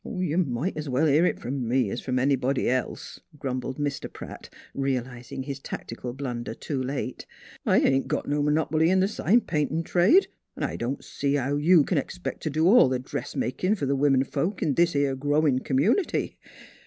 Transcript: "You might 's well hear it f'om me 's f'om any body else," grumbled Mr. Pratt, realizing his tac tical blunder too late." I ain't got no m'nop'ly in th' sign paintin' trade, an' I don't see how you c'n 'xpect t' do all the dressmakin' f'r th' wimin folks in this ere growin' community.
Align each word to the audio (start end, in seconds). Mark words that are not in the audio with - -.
"You 0.03 0.39
might 0.39 0.75
's 0.79 0.89
well 0.89 1.05
hear 1.05 1.27
it 1.27 1.35
f'om 1.37 1.61
me 1.67 1.91
's 1.91 2.01
f'om 2.01 2.17
any 2.19 2.35
body 2.35 2.67
else," 2.67 3.19
grumbled 3.37 3.77
Mr. 3.77 4.11
Pratt, 4.11 4.49
realizing 4.73 5.43
his 5.43 5.59
tac 5.59 5.87
tical 5.87 6.17
blunder 6.17 6.55
too 6.55 6.81
late." 6.81 7.27
I 7.67 7.81
ain't 7.81 8.07
got 8.07 8.27
no 8.27 8.41
m'nop'ly 8.41 8.87
in 8.89 8.99
th' 8.99 9.11
sign 9.11 9.41
paintin' 9.41 9.83
trade, 9.83 10.25
an' 10.57 10.63
I 10.63 10.75
don't 10.75 11.03
see 11.03 11.35
how 11.35 11.55
you 11.57 11.83
c'n 11.87 11.99
'xpect 11.99 12.39
t' 12.41 12.49
do 12.49 12.65
all 12.67 12.89
the 12.89 12.97
dressmakin' 12.99 13.75
f'r 13.75 13.87
th' 13.87 13.95
wimin 13.99 14.25
folks 14.25 14.63
in 14.63 14.73
this 14.73 14.95
ere 14.95 15.15
growin' 15.15 15.59
community. 15.59 16.39